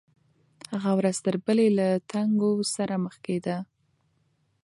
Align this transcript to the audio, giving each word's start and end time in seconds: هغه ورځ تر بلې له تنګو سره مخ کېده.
هغه 0.71 0.91
ورځ 0.99 1.17
تر 1.25 1.35
بلې 1.45 1.67
له 1.77 1.87
تنګو 2.11 2.51
سره 2.75 2.95
مخ 3.03 3.15
کېده. 3.25 3.57